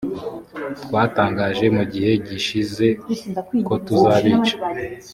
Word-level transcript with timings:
twatangaje 0.83 1.65
mu 1.75 1.83
gihe 1.93 2.11
gishize 2.27 2.87
kotuzabica 3.67 4.55